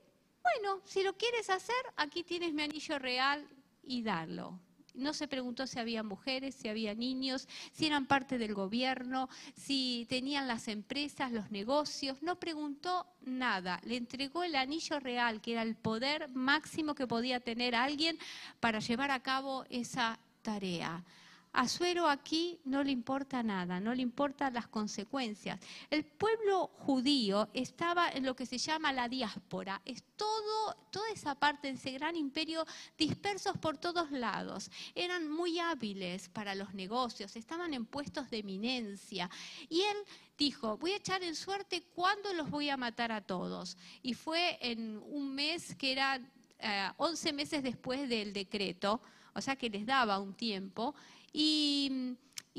bueno, 0.41 0.81
si 0.85 1.03
lo 1.03 1.15
quieres 1.17 1.49
hacer, 1.49 1.75
aquí 1.95 2.23
tienes 2.23 2.53
mi 2.53 2.63
anillo 2.63 2.97
real 2.97 3.47
y 3.83 4.01
darlo. 4.01 4.59
No 4.95 5.13
se 5.13 5.27
preguntó 5.27 5.67
si 5.67 5.79
había 5.79 6.03
mujeres, 6.03 6.55
si 6.55 6.67
había 6.67 6.95
niños, 6.95 7.47
si 7.71 7.85
eran 7.85 8.05
parte 8.05 8.37
del 8.37 8.53
gobierno, 8.53 9.29
si 9.55 10.05
tenían 10.09 10.47
las 10.47 10.67
empresas, 10.67 11.31
los 11.31 11.51
negocios. 11.51 12.21
No 12.21 12.39
preguntó 12.39 13.05
nada. 13.21 13.79
Le 13.83 13.97
entregó 13.97 14.43
el 14.43 14.55
anillo 14.55 14.99
real, 14.99 15.41
que 15.41 15.53
era 15.53 15.61
el 15.61 15.75
poder 15.75 16.29
máximo 16.29 16.95
que 16.95 17.07
podía 17.07 17.39
tener 17.39 17.75
alguien 17.75 18.17
para 18.59 18.79
llevar 18.79 19.11
a 19.11 19.21
cabo 19.21 19.65
esa 19.69 20.19
tarea. 20.41 21.03
A 21.57 21.69
Suero 21.69 22.09
aquí 22.09 22.59
no 22.65 22.83
le 22.83 22.91
importa 22.91 23.41
nada, 23.41 23.79
no 23.79 23.95
le 23.95 24.01
importan 24.01 24.53
las 24.53 24.67
consecuencias. 24.67 25.57
El 25.89 26.03
pueblo 26.03 26.67
judío 26.79 27.47
estaba 27.53 28.09
en 28.09 28.25
lo 28.25 28.35
que 28.35 28.45
se 28.45 28.57
llama 28.57 28.91
la 28.91 29.07
diáspora, 29.07 29.81
es 29.85 30.03
todo, 30.17 30.75
toda 30.91 31.09
esa 31.11 31.35
parte 31.35 31.69
de 31.69 31.75
ese 31.75 31.91
gran 31.91 32.17
imperio 32.17 32.65
dispersos 32.97 33.57
por 33.57 33.77
todos 33.77 34.11
lados. 34.11 34.69
Eran 34.95 35.31
muy 35.31 35.57
hábiles 35.59 36.27
para 36.27 36.55
los 36.55 36.73
negocios, 36.73 37.37
estaban 37.37 37.73
en 37.73 37.85
puestos 37.85 38.29
de 38.29 38.39
eminencia. 38.39 39.29
Y 39.69 39.79
él 39.79 39.97
dijo, 40.37 40.77
voy 40.77 40.91
a 40.91 40.97
echar 40.97 41.23
en 41.23 41.35
suerte 41.35 41.83
cuándo 41.95 42.33
los 42.33 42.49
voy 42.49 42.69
a 42.69 42.75
matar 42.75 43.13
a 43.13 43.21
todos. 43.21 43.77
Y 44.01 44.13
fue 44.13 44.57
en 44.59 44.97
un 44.97 45.33
mes 45.33 45.73
que 45.75 45.93
era 45.93 46.19
11 46.97 47.29
eh, 47.29 47.33
meses 47.33 47.63
después 47.63 48.09
del 48.09 48.33
decreto, 48.33 49.01
o 49.33 49.39
sea 49.39 49.55
que 49.55 49.69
les 49.69 49.85
daba 49.85 50.19
un 50.19 50.33
tiempo 50.33 50.95
y, 51.35 52.17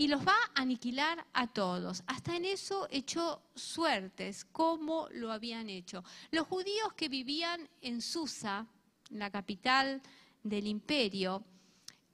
los 0.09 0.27
va 0.27 0.35
a 0.55 0.61
aniquilar 0.61 1.27
a 1.33 1.47
todos. 1.47 2.03
Hasta 2.07 2.37
en 2.37 2.45
eso 2.45 2.87
echó 2.91 3.41
suertes, 3.55 4.45
como 4.45 5.09
lo 5.13 5.33
habían 5.33 5.71
hecho. 5.71 6.05
Los 6.31 6.47
judíos 6.47 6.93
que 6.95 7.09
vivían 7.09 7.69
en 7.81 8.03
Susa, 8.03 8.67
la 9.11 9.31
capital 9.31 10.03
del 10.43 10.67
imperio, 10.67 11.43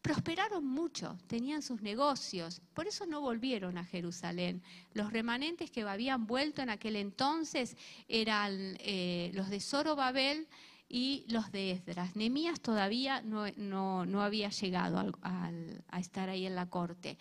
prosperaron 0.01 0.65
mucho, 0.65 1.19
tenían 1.27 1.63
sus 1.63 1.83
negocios, 1.83 2.61
por 2.75 2.87
eso 2.87 3.07
no 3.07 3.21
volvieron 3.21 3.77
a 3.79 3.85
Jerusalén. 3.85 4.63
Los 4.95 5.13
remanentes 5.13 5.71
que 5.71 5.83
habían 5.83 6.27
vuelto 6.27 6.63
en 6.63 6.71
aquel 6.71 6.97
entonces 6.97 7.77
eran 8.09 8.77
eh, 8.81 9.31
los 9.35 9.49
de 9.49 9.61
Zorobabel 9.61 10.49
y 10.93 11.25
los 11.29 11.51
de 11.51 11.73
Esdras. 11.73 12.15
Nemías 12.17 12.61
todavía 12.61 13.23
no, 13.23 14.23
había 14.23 14.51
llegado 14.51 15.13
a 15.23 15.99
estar 15.99 16.29
ahí 16.29 16.47
en 16.47 16.55
la 16.55 16.69
corte. 16.69 17.17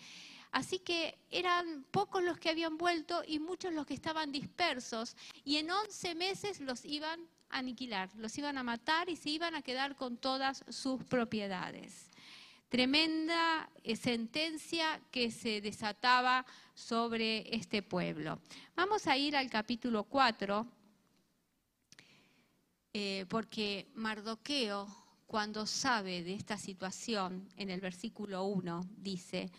Así 0.52 0.78
que 0.80 1.18
eran 1.30 1.84
pocos 1.90 2.22
los 2.22 2.38
que 2.38 2.50
habían 2.50 2.76
vuelto 2.76 3.22
y 3.26 3.38
muchos 3.38 3.72
los 3.72 3.86
que 3.86 3.94
estaban 3.94 4.30
dispersos 4.30 5.16
y 5.44 5.56
en 5.56 5.70
11 5.70 6.14
meses 6.14 6.60
los 6.60 6.84
iban 6.84 7.20
a 7.48 7.58
aniquilar, 7.58 8.10
los 8.16 8.36
iban 8.36 8.58
a 8.58 8.62
matar 8.62 9.08
y 9.08 9.16
se 9.16 9.30
iban 9.30 9.54
a 9.54 9.62
quedar 9.62 9.96
con 9.96 10.18
todas 10.18 10.62
sus 10.68 11.02
propiedades. 11.04 12.10
Tremenda 12.68 13.70
eh, 13.82 13.96
sentencia 13.96 15.00
que 15.10 15.30
se 15.30 15.62
desataba 15.62 16.44
sobre 16.74 17.54
este 17.54 17.82
pueblo. 17.82 18.38
Vamos 18.76 19.06
a 19.06 19.16
ir 19.16 19.34
al 19.36 19.48
capítulo 19.48 20.04
4 20.04 20.66
eh, 22.92 23.26
porque 23.28 23.88
Mardoqueo, 23.94 24.86
cuando 25.26 25.66
sabe 25.66 26.22
de 26.22 26.34
esta 26.34 26.58
situación, 26.58 27.48
en 27.56 27.70
el 27.70 27.80
versículo 27.80 28.44
1 28.44 28.82
dice, 28.98 29.50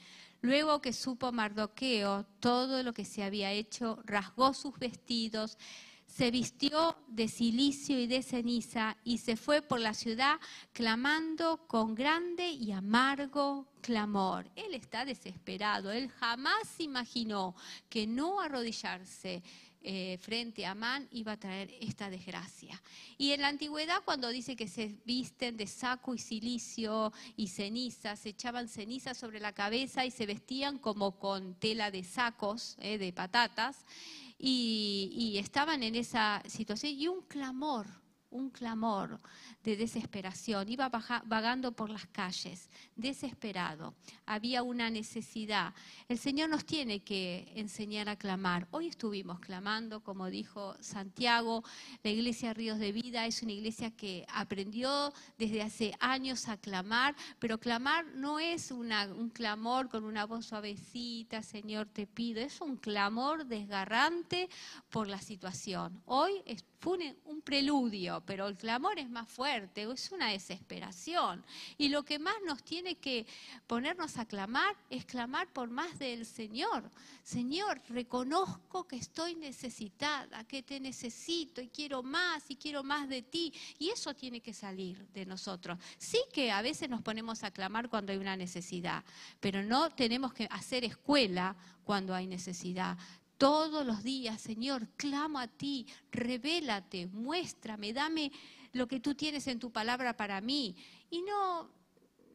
luego 0.41 0.81
que 0.81 0.93
supo 0.93 1.31
Mardoqueo 1.31 2.25
todo 2.39 2.83
lo 2.83 2.93
que 2.93 3.05
se 3.05 3.23
había 3.23 3.51
hecho, 3.51 3.99
rasgó 4.05 4.53
sus 4.53 4.77
vestidos, 4.77 5.57
se 6.05 6.29
vistió 6.29 6.95
de 7.07 7.27
silicio 7.27 7.99
y 7.99 8.05
de 8.05 8.21
ceniza 8.21 8.97
y 9.03 9.17
se 9.17 9.35
fue 9.35 9.63
por 9.63 9.79
la 9.79 9.95
ciudad 9.95 10.39
clamando 10.71 11.65
con 11.65 11.95
grande 11.95 12.51
y 12.51 12.71
amargo 12.71 13.67
clamor. 13.81 14.47
Él 14.55 14.75
está 14.75 15.05
desesperado, 15.05 15.91
él 15.91 16.09
jamás 16.09 16.79
imaginó 16.79 17.55
que 17.89 18.05
no 18.05 18.39
arrodillarse 18.39 19.41
eh, 19.83 20.17
frente 20.21 20.65
a 20.65 20.71
Amán 20.71 21.07
iba 21.11 21.33
a 21.33 21.39
traer 21.39 21.69
esta 21.81 22.09
desgracia. 22.09 22.81
Y 23.17 23.31
en 23.31 23.41
la 23.41 23.49
antigüedad 23.49 24.01
cuando 24.05 24.29
dice 24.29 24.55
que 24.55 24.67
se 24.67 24.95
visten 25.05 25.57
de 25.57 25.67
saco 25.67 26.15
y 26.15 26.19
silicio 26.19 27.11
y 27.35 27.49
ceniza, 27.49 28.15
se 28.15 28.29
echaban 28.29 28.69
ceniza 28.69 29.13
sobre 29.13 29.39
la 29.39 29.51
cabeza 29.51 30.05
y 30.05 30.11
se 30.11 30.25
vestían 30.25 30.79
como 30.79 31.19
con 31.19 31.55
tela 31.55 31.91
de 31.91 32.03
sacos, 32.03 32.77
eh, 32.79 32.97
de 32.97 33.11
patatas, 33.11 33.85
y, 34.39 35.11
y 35.13 35.37
estaban 35.37 35.83
en 35.83 35.95
esa 35.95 36.41
situación 36.47 36.93
y 36.93 37.07
un 37.07 37.21
clamor, 37.21 38.02
un 38.33 38.49
clamor 38.49 39.19
de 39.63 39.77
desesperación, 39.77 40.67
iba 40.67 40.89
vagando 40.89 41.71
por 41.71 41.89
las 41.89 42.05
calles, 42.07 42.69
desesperado, 42.95 43.93
había 44.25 44.63
una 44.63 44.89
necesidad. 44.89 45.73
El 46.09 46.17
Señor 46.17 46.49
nos 46.49 46.65
tiene 46.65 47.01
que 47.01 47.51
enseñar 47.55 48.09
a 48.09 48.17
clamar. 48.17 48.67
Hoy 48.71 48.87
estuvimos 48.87 49.39
clamando, 49.39 50.01
como 50.01 50.29
dijo 50.29 50.75
Santiago, 50.81 51.63
la 52.03 52.09
iglesia 52.09 52.53
Ríos 52.53 52.79
de 52.79 52.91
Vida 52.91 53.25
es 53.25 53.41
una 53.43 53.53
iglesia 53.53 53.91
que 53.91 54.25
aprendió 54.27 55.13
desde 55.37 55.61
hace 55.61 55.93
años 55.99 56.49
a 56.49 56.57
clamar, 56.57 57.15
pero 57.39 57.59
clamar 57.59 58.05
no 58.15 58.39
es 58.39 58.71
un 58.71 59.29
clamor 59.29 59.89
con 59.89 60.03
una 60.03 60.25
voz 60.25 60.47
suavecita, 60.47 61.43
Señor 61.43 61.87
te 61.87 62.07
pido, 62.07 62.41
es 62.41 62.59
un 62.61 62.77
clamor 62.77 63.45
desgarrante 63.45 64.49
por 64.89 65.07
la 65.07 65.21
situación. 65.21 66.01
Hoy 66.05 66.41
fue 66.83 67.15
un 67.23 67.41
preludio, 67.41 68.21
pero 68.25 68.45
el 68.45 68.57
clamor 68.57 68.99
es 68.99 69.09
más 69.09 69.29
fuerte 69.29 69.83
es 69.89 70.11
una 70.11 70.27
desesperación. 70.31 71.41
Y 71.77 71.87
lo 71.87 72.03
que 72.03 72.19
más 72.19 72.35
nos 72.45 72.61
tiene 72.61 72.95
que 72.95 73.25
ponernos 73.67 74.17
a 74.17 74.25
clamar 74.25 74.75
es 74.89 75.05
clamar 75.05 75.47
por 75.47 75.69
más 75.69 75.97
del 75.97 76.25
Señor. 76.25 76.91
Señor, 77.23 77.81
reconozco 77.87 78.85
que 78.85 78.97
estoy 78.97 79.35
necesitada, 79.35 80.43
que 80.43 80.61
te 80.61 80.81
necesito 80.81 81.61
y 81.61 81.69
quiero 81.69 82.03
más 82.03 82.43
y 82.49 82.57
quiero 82.57 82.83
más 82.83 83.07
de 83.07 83.21
ti. 83.21 83.53
Y 83.79 83.89
eso 83.89 84.13
tiene 84.13 84.41
que 84.41 84.53
salir 84.53 85.07
de 85.13 85.25
nosotros. 85.25 85.79
Sí 85.97 86.19
que 86.33 86.51
a 86.51 86.61
veces 86.61 86.89
nos 86.89 87.01
ponemos 87.01 87.45
a 87.45 87.51
clamar 87.51 87.87
cuando 87.87 88.11
hay 88.11 88.17
una 88.17 88.35
necesidad, 88.35 89.05
pero 89.39 89.63
no 89.63 89.89
tenemos 89.89 90.33
que 90.33 90.49
hacer 90.51 90.83
escuela 90.83 91.55
cuando 91.85 92.13
hay 92.13 92.27
necesidad. 92.27 92.97
Todos 93.43 93.85
los 93.85 94.03
días, 94.03 94.39
Señor, 94.39 94.87
clamo 94.95 95.37
a 95.37 95.49
ti, 95.49 95.85
revélate, 96.13 97.07
muéstrame, 97.07 97.91
dame 97.91 98.31
lo 98.71 98.87
que 98.87 99.01
tú 99.01 99.15
tienes 99.15 99.47
en 99.47 99.59
tu 99.59 99.69
palabra 99.69 100.15
para 100.15 100.39
mí. 100.39 100.77
Y 101.09 101.23
no 101.23 101.69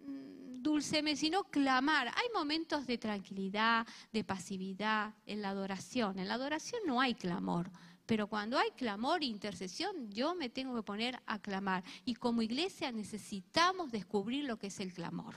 mm, 0.04 0.60
dulceme, 0.60 1.16
sino 1.16 1.44
clamar. 1.44 2.08
Hay 2.08 2.28
momentos 2.34 2.86
de 2.86 2.98
tranquilidad, 2.98 3.86
de 4.12 4.22
pasividad 4.22 5.14
en 5.24 5.40
la 5.40 5.48
adoración. 5.48 6.18
En 6.18 6.28
la 6.28 6.34
adoración 6.34 6.82
no 6.86 7.00
hay 7.00 7.14
clamor. 7.14 7.70
pero 8.04 8.26
cuando 8.26 8.58
hay 8.58 8.70
clamor 8.72 9.22
e 9.22 9.26
intercesión, 9.26 10.10
yo 10.10 10.34
me 10.34 10.50
tengo 10.50 10.76
que 10.76 10.82
poner 10.82 11.22
a 11.24 11.38
clamar. 11.38 11.84
Y 12.04 12.16
como 12.16 12.42
iglesia 12.42 12.92
necesitamos 12.92 13.90
descubrir 13.90 14.44
lo 14.44 14.58
que 14.58 14.66
es 14.66 14.78
el 14.78 14.92
clamor. 14.92 15.36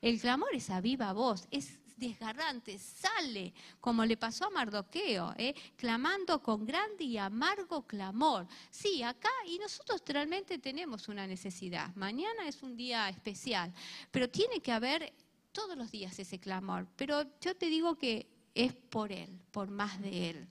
El 0.00 0.20
clamor 0.20 0.52
es 0.54 0.70
a 0.70 0.80
viva 0.80 1.12
voz, 1.12 1.46
es 1.52 1.78
desgarrante, 1.96 2.78
sale, 2.78 3.52
como 3.80 4.04
le 4.04 4.16
pasó 4.16 4.46
a 4.46 4.50
Mardoqueo, 4.50 5.34
¿eh? 5.36 5.54
clamando 5.76 6.42
con 6.42 6.64
grande 6.64 7.04
y 7.04 7.18
amargo 7.18 7.86
clamor. 7.86 8.46
Sí, 8.70 9.02
acá 9.02 9.30
y 9.46 9.58
nosotros 9.58 10.02
realmente 10.06 10.58
tenemos 10.58 11.08
una 11.08 11.26
necesidad. 11.26 11.94
Mañana 11.96 12.48
es 12.48 12.62
un 12.62 12.76
día 12.76 13.08
especial, 13.08 13.72
pero 14.10 14.28
tiene 14.28 14.60
que 14.60 14.72
haber 14.72 15.12
todos 15.52 15.76
los 15.76 15.90
días 15.90 16.18
ese 16.18 16.38
clamor. 16.38 16.86
Pero 16.96 17.22
yo 17.40 17.56
te 17.56 17.66
digo 17.66 17.96
que 17.96 18.26
es 18.54 18.74
por 18.74 19.12
Él, 19.12 19.30
por 19.50 19.70
más 19.70 20.00
de 20.00 20.30
Él. 20.30 20.48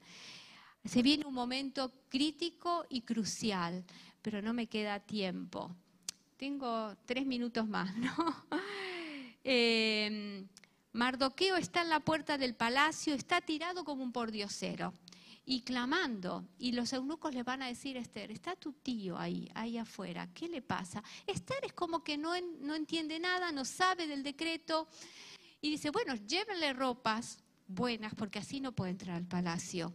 Se 0.86 1.02
viene 1.02 1.26
un 1.26 1.34
momento 1.34 1.92
crítico 2.10 2.86
y 2.90 3.02
crucial, 3.02 3.86
pero 4.22 4.42
no 4.42 4.54
me 4.54 4.68
queda 4.68 5.00
tiempo. 5.00 5.76
Tengo 6.38 6.96
tres 7.06 7.26
minutos 7.26 7.68
más, 7.68 7.96
¿no? 7.98 8.46
Eh, 9.44 10.46
Mardoqueo 10.94 11.58
está 11.58 11.82
en 11.82 11.90
la 11.90 12.00
puerta 12.00 12.38
del 12.38 12.56
palacio, 12.56 13.16
está 13.16 13.42
tirado 13.42 13.84
como 13.84 14.04
un 14.04 14.12
pordiosero 14.12 14.94
y 15.44 15.62
clamando. 15.62 16.48
Y 16.60 16.74
los 16.74 16.94
eunucos 16.94 17.34
le 17.34 17.42
van 17.42 17.64
a 17.64 17.68
decir, 17.68 17.98
Esther, 17.98 18.30
está 18.30 18.56
tu 18.56 18.74
tío 18.74 19.18
ahí, 19.18 19.50
ahí 19.56 19.80
afuera, 19.80 20.30
¿qué 20.36 20.48
le 20.48 20.62
pasa? 20.62 21.04
Esther 21.26 21.66
es 21.66 21.74
como 21.74 22.04
que 22.04 22.16
no, 22.16 22.34
no 22.62 22.76
entiende 22.76 23.20
nada, 23.20 23.52
no 23.52 23.66
sabe 23.66 24.06
del 24.06 24.22
decreto 24.22 24.88
y 25.62 25.72
dice, 25.72 25.90
bueno, 25.90 26.14
llévenle 26.14 26.74
ropas 26.74 27.40
buenas 27.68 28.14
porque 28.14 28.38
así 28.38 28.60
no 28.60 28.74
puede 28.74 28.92
entrar 28.92 29.18
al 29.18 29.26
palacio. 29.26 29.94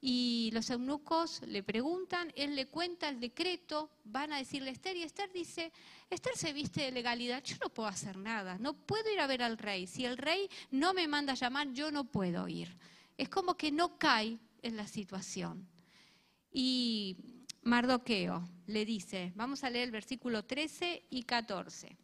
Y 0.00 0.50
los 0.52 0.68
eunucos 0.70 1.40
le 1.46 1.62
preguntan, 1.62 2.32
él 2.36 2.54
le 2.54 2.66
cuenta 2.66 3.08
el 3.08 3.18
decreto, 3.18 3.90
van 4.04 4.32
a 4.32 4.38
decirle 4.38 4.70
a 4.70 4.72
Esther 4.72 4.96
y 4.96 5.02
Esther 5.02 5.32
dice, 5.32 5.72
Esther 6.10 6.36
se 6.36 6.52
viste 6.52 6.82
de 6.82 6.92
legalidad, 6.92 7.42
yo 7.42 7.56
no 7.62 7.70
puedo 7.70 7.88
hacer 7.88 8.16
nada, 8.16 8.58
no 8.58 8.74
puedo 8.74 9.10
ir 9.10 9.20
a 9.20 9.26
ver 9.26 9.42
al 9.42 9.58
rey, 9.58 9.86
si 9.86 10.04
el 10.04 10.18
rey 10.18 10.48
no 10.70 10.92
me 10.92 11.08
manda 11.08 11.32
a 11.32 11.36
llamar, 11.36 11.72
yo 11.72 11.90
no 11.90 12.04
puedo 12.04 12.46
ir. 12.46 12.76
Es 13.16 13.28
como 13.28 13.56
que 13.56 13.72
no 13.72 13.98
cae 13.98 14.38
en 14.62 14.76
la 14.76 14.86
situación. 14.86 15.66
Y 16.52 17.16
Mardoqueo 17.62 18.48
le 18.66 18.84
dice, 18.84 19.32
vamos 19.34 19.64
a 19.64 19.70
leer 19.70 19.84
el 19.84 19.92
versículo 19.92 20.44
13 20.44 21.04
y 21.10 21.22
14 21.22 21.96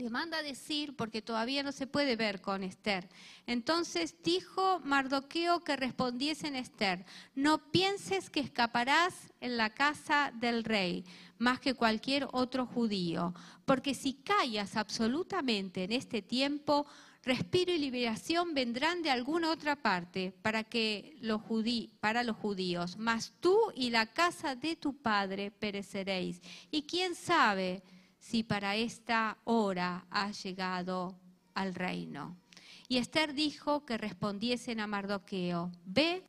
le 0.00 0.10
manda 0.10 0.38
a 0.38 0.42
decir, 0.42 0.96
porque 0.96 1.22
todavía 1.22 1.62
no 1.62 1.72
se 1.72 1.86
puede 1.86 2.16
ver 2.16 2.40
con 2.40 2.62
Esther. 2.62 3.08
Entonces 3.46 4.16
dijo 4.24 4.80
Mardoqueo 4.80 5.62
que 5.62 5.76
respondiese 5.76 6.48
en 6.48 6.56
Esther, 6.56 7.04
no 7.34 7.70
pienses 7.70 8.30
que 8.30 8.40
escaparás 8.40 9.14
en 9.40 9.56
la 9.56 9.70
casa 9.70 10.32
del 10.34 10.64
rey 10.64 11.04
más 11.38 11.60
que 11.60 11.74
cualquier 11.74 12.28
otro 12.32 12.66
judío, 12.66 13.34
porque 13.64 13.94
si 13.94 14.14
callas 14.14 14.76
absolutamente 14.76 15.84
en 15.84 15.92
este 15.92 16.20
tiempo, 16.20 16.86
respiro 17.22 17.72
y 17.72 17.78
liberación 17.78 18.54
vendrán 18.54 19.02
de 19.02 19.10
alguna 19.10 19.50
otra 19.50 19.76
parte 19.76 20.34
para, 20.42 20.64
que 20.64 21.16
los 21.20 21.42
para 22.00 22.24
los 22.24 22.36
judíos, 22.36 22.96
mas 22.98 23.32
tú 23.40 23.58
y 23.74 23.90
la 23.90 24.06
casa 24.06 24.54
de 24.54 24.76
tu 24.76 24.96
padre 24.96 25.50
pereceréis. 25.50 26.40
Y 26.70 26.82
quién 26.82 27.14
sabe 27.14 27.82
si 28.20 28.44
para 28.44 28.76
esta 28.76 29.38
hora 29.44 30.06
has 30.10 30.42
llegado 30.44 31.18
al 31.54 31.74
reino. 31.74 32.36
Y 32.86 32.98
Esther 32.98 33.34
dijo 33.34 33.84
que 33.84 33.98
respondiesen 33.98 34.78
a 34.78 34.86
Mardoqueo, 34.86 35.72
ve 35.84 36.24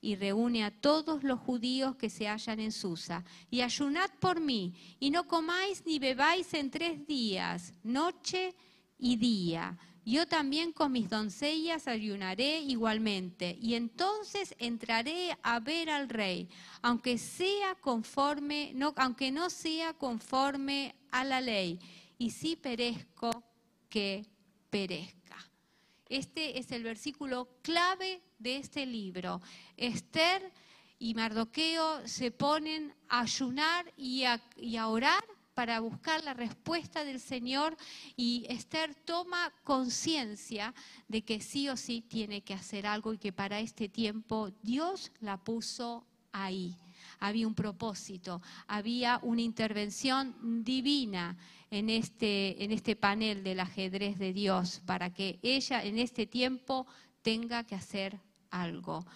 y 0.00 0.16
reúne 0.16 0.64
a 0.64 0.70
todos 0.70 1.22
los 1.22 1.40
judíos 1.40 1.96
que 1.96 2.10
se 2.10 2.28
hallan 2.28 2.60
en 2.60 2.72
Susa, 2.72 3.24
y 3.50 3.62
ayunad 3.62 4.10
por 4.20 4.40
mí, 4.40 4.74
y 5.00 5.10
no 5.10 5.26
comáis 5.26 5.84
ni 5.86 5.98
bebáis 5.98 6.52
en 6.54 6.70
tres 6.70 7.06
días, 7.06 7.72
noche 7.82 8.54
y 8.98 9.16
día. 9.16 9.78
Yo 10.08 10.28
también 10.28 10.72
con 10.72 10.92
mis 10.92 11.10
doncellas 11.10 11.88
ayunaré 11.88 12.60
igualmente, 12.60 13.58
y 13.60 13.74
entonces 13.74 14.54
entraré 14.60 15.36
a 15.42 15.58
ver 15.58 15.90
al 15.90 16.08
rey, 16.08 16.48
aunque 16.80 17.18
sea 17.18 17.74
conforme, 17.74 18.70
no, 18.72 18.94
aunque 18.98 19.32
no 19.32 19.50
sea 19.50 19.94
conforme 19.94 20.94
a 21.10 21.24
la 21.24 21.40
ley, 21.40 21.80
y 22.18 22.30
si 22.30 22.54
perezco, 22.54 23.42
que 23.88 24.24
perezca. 24.70 25.44
Este 26.08 26.60
es 26.60 26.70
el 26.70 26.84
versículo 26.84 27.48
clave 27.62 28.22
de 28.38 28.58
este 28.58 28.86
libro. 28.86 29.40
Esther 29.76 30.52
y 31.00 31.14
Mardoqueo 31.14 32.06
se 32.06 32.30
ponen 32.30 32.94
a 33.08 33.22
ayunar 33.22 33.92
y 33.96 34.22
a, 34.22 34.40
y 34.56 34.76
a 34.76 34.86
orar 34.86 35.24
para 35.56 35.80
buscar 35.80 36.22
la 36.22 36.34
respuesta 36.34 37.02
del 37.02 37.18
Señor 37.18 37.78
y 38.14 38.44
Esther 38.50 38.94
toma 38.94 39.50
conciencia 39.64 40.74
de 41.08 41.24
que 41.24 41.40
sí 41.40 41.70
o 41.70 41.78
sí 41.78 42.02
tiene 42.02 42.42
que 42.42 42.52
hacer 42.52 42.86
algo 42.86 43.14
y 43.14 43.18
que 43.18 43.32
para 43.32 43.58
este 43.60 43.88
tiempo 43.88 44.50
Dios 44.62 45.10
la 45.20 45.38
puso 45.38 46.04
ahí. 46.30 46.76
Había 47.20 47.46
un 47.46 47.54
propósito, 47.54 48.42
había 48.66 49.18
una 49.22 49.40
intervención 49.40 50.62
divina 50.62 51.38
en 51.70 51.88
este, 51.88 52.62
en 52.62 52.70
este 52.70 52.94
panel 52.94 53.42
del 53.42 53.60
ajedrez 53.60 54.18
de 54.18 54.34
Dios 54.34 54.82
para 54.84 55.14
que 55.14 55.38
ella 55.40 55.82
en 55.82 55.98
este 55.98 56.26
tiempo 56.26 56.86
tenga 57.22 57.64
que 57.64 57.76
hacer 57.76 58.20
algo. 58.50 59.06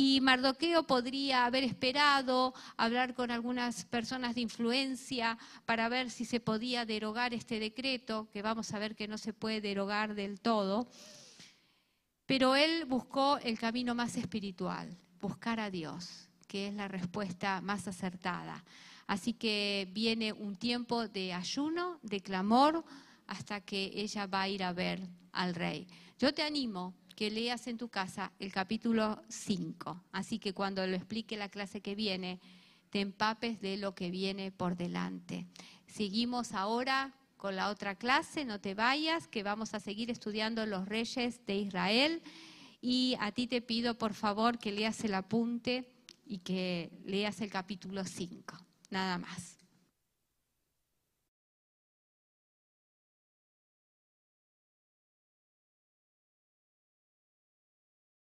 Y 0.00 0.20
Mardoqueo 0.20 0.84
podría 0.84 1.44
haber 1.44 1.64
esperado 1.64 2.54
hablar 2.76 3.14
con 3.14 3.32
algunas 3.32 3.84
personas 3.84 4.36
de 4.36 4.42
influencia 4.42 5.36
para 5.66 5.88
ver 5.88 6.12
si 6.12 6.24
se 6.24 6.38
podía 6.38 6.84
derogar 6.84 7.34
este 7.34 7.58
decreto, 7.58 8.28
que 8.32 8.40
vamos 8.40 8.72
a 8.72 8.78
ver 8.78 8.94
que 8.94 9.08
no 9.08 9.18
se 9.18 9.32
puede 9.32 9.60
derogar 9.60 10.14
del 10.14 10.40
todo. 10.40 10.86
Pero 12.26 12.54
él 12.54 12.84
buscó 12.84 13.38
el 13.38 13.58
camino 13.58 13.92
más 13.96 14.16
espiritual, 14.16 14.96
buscar 15.20 15.58
a 15.58 15.68
Dios, 15.68 16.28
que 16.46 16.68
es 16.68 16.74
la 16.74 16.86
respuesta 16.86 17.60
más 17.60 17.88
acertada. 17.88 18.64
Así 19.08 19.32
que 19.32 19.88
viene 19.90 20.32
un 20.32 20.54
tiempo 20.54 21.08
de 21.08 21.32
ayuno, 21.32 21.98
de 22.02 22.20
clamor, 22.20 22.84
hasta 23.26 23.62
que 23.62 23.90
ella 23.96 24.28
va 24.28 24.42
a 24.42 24.48
ir 24.48 24.62
a 24.62 24.72
ver 24.72 25.00
al 25.32 25.56
rey. 25.56 25.88
Yo 26.20 26.32
te 26.32 26.44
animo 26.44 26.94
que 27.18 27.32
leas 27.32 27.66
en 27.66 27.78
tu 27.78 27.88
casa 27.88 28.30
el 28.38 28.52
capítulo 28.52 29.20
5. 29.28 30.04
Así 30.12 30.38
que 30.38 30.54
cuando 30.54 30.86
lo 30.86 30.94
explique 30.94 31.36
la 31.36 31.48
clase 31.48 31.80
que 31.80 31.96
viene, 31.96 32.38
te 32.90 33.00
empapes 33.00 33.60
de 33.60 33.76
lo 33.76 33.92
que 33.92 34.12
viene 34.12 34.52
por 34.52 34.76
delante. 34.76 35.44
Seguimos 35.88 36.52
ahora 36.52 37.16
con 37.36 37.56
la 37.56 37.70
otra 37.70 37.96
clase, 37.96 38.44
no 38.44 38.60
te 38.60 38.74
vayas, 38.74 39.26
que 39.26 39.42
vamos 39.42 39.74
a 39.74 39.80
seguir 39.80 40.12
estudiando 40.12 40.64
los 40.64 40.86
reyes 40.86 41.44
de 41.44 41.56
Israel. 41.56 42.22
Y 42.80 43.16
a 43.18 43.32
ti 43.32 43.48
te 43.48 43.62
pido, 43.62 43.98
por 43.98 44.14
favor, 44.14 44.60
que 44.60 44.70
leas 44.70 45.02
el 45.02 45.14
apunte 45.14 45.90
y 46.24 46.38
que 46.38 46.92
leas 47.04 47.40
el 47.40 47.50
capítulo 47.50 48.04
5. 48.04 48.56
Nada 48.90 49.18
más. 49.18 49.57